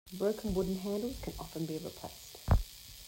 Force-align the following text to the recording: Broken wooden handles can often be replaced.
Broken 0.13 0.53
wooden 0.55 0.79
handles 0.81 1.19
can 1.21 1.33
often 1.37 1.65
be 1.67 1.75
replaced. 1.77 2.39